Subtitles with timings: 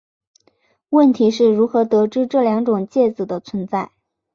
[0.89, 3.91] 问题是如何得知这两种介子的存在。